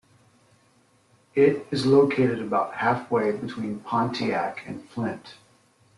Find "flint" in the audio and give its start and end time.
4.89-5.35